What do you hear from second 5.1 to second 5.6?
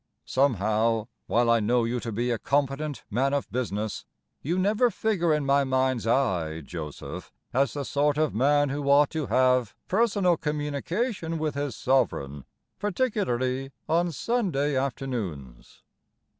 in